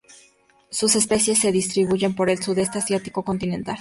[0.71, 3.69] Sus especies se distribuyen por el Sudeste Asiático continental.